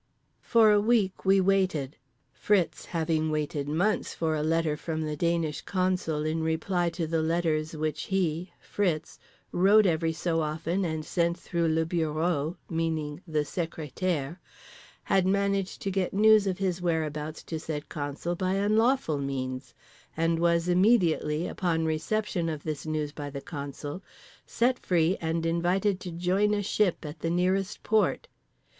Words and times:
For 0.41 0.71
a 0.71 0.79
week 0.81 1.25
we 1.25 1.39
waited. 1.39 1.95
Fritz, 2.33 2.85
having 2.85 3.29
waited 3.29 3.67
months 3.69 4.15
for 4.15 4.33
a 4.35 4.41
letter 4.41 4.75
from 4.75 5.03
the 5.03 5.15
Danish 5.15 5.61
consul 5.61 6.25
in 6.25 6.41
reply 6.41 6.89
to 6.97 7.05
the 7.05 7.21
letters 7.21 7.75
which 7.77 8.05
he, 8.05 8.51
Fritz, 8.59 9.19
wrote 9.51 9.85
every 9.85 10.11
so 10.11 10.41
often 10.41 10.83
and 10.83 11.05
sent 11.05 11.37
through 11.37 11.67
le 11.67 11.85
bureau—meaning 11.85 13.21
the 13.27 13.41
sécrétaire—had 13.41 15.27
managed 15.27 15.83
to 15.83 15.91
get 15.91 16.15
news 16.15 16.47
of 16.47 16.57
his 16.57 16.81
whereabouts 16.81 17.43
to 17.43 17.59
said 17.59 17.87
consul 17.87 18.33
by 18.33 18.53
unlawful 18.55 19.19
means; 19.19 19.75
and 20.17 20.39
was 20.39 20.67
immediately, 20.67 21.47
upon 21.47 21.85
reception 21.85 22.49
of 22.49 22.63
this 22.63 22.87
news 22.87 23.11
by 23.11 23.29
the 23.29 23.39
consul, 23.39 24.01
set 24.47 24.79
free 24.79 25.15
and 25.21 25.45
invited 25.45 25.99
to 25.99 26.09
join 26.09 26.55
a 26.55 26.63
ship 26.63 27.05
at 27.05 27.19
the 27.19 27.29
nearest 27.29 27.83
port. 27.83 28.27